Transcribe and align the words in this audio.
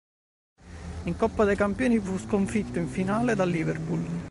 In 1.05 1.15
Coppa 1.15 1.43
dei 1.45 1.55
Campioni 1.55 1.99
fu 1.99 2.17
sconfitto 2.17 2.79
in 2.79 2.87
finale 2.87 3.35
dal 3.35 3.47
Liverpool. 3.51 4.03